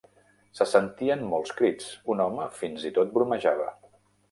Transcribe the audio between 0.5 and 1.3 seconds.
Se sentien